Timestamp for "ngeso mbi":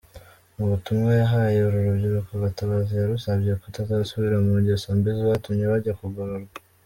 4.59-5.11